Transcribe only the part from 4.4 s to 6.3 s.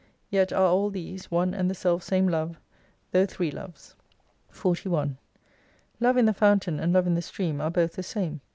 41 Love in